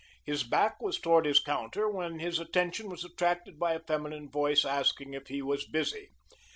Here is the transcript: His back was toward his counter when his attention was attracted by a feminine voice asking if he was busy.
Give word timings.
His 0.23 0.41
back 0.43 0.81
was 0.81 0.99
toward 0.99 1.27
his 1.27 1.39
counter 1.39 1.87
when 1.87 2.17
his 2.17 2.39
attention 2.39 2.89
was 2.89 3.05
attracted 3.05 3.59
by 3.59 3.75
a 3.75 3.79
feminine 3.85 4.31
voice 4.31 4.65
asking 4.65 5.13
if 5.13 5.27
he 5.27 5.43
was 5.43 5.67
busy. 5.67 6.09